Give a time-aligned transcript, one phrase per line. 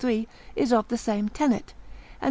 [0.01, 2.13] 3, is of the same tenet, and P.